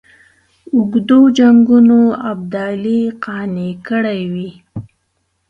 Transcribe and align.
اوږدو 0.75 1.19
جنګونو 1.37 1.99
ابدالي 2.31 3.01
قانع 3.25 3.71
کړی 3.87 4.21
وي. 4.33 4.51